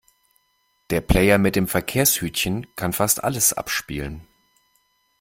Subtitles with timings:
[0.89, 4.27] Der Player mit dem Verkehrshütchen kann fast alles abspielen.